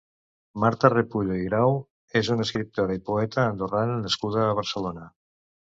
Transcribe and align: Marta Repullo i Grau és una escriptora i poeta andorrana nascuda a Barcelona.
Marta 0.61 0.89
Repullo 0.93 1.37
i 1.39 1.43
Grau 1.49 1.77
és 2.21 2.31
una 2.37 2.47
escriptora 2.47 2.97
i 2.99 3.03
poeta 3.13 3.47
andorrana 3.53 4.01
nascuda 4.09 4.43
a 4.49 4.59
Barcelona. 4.65 5.09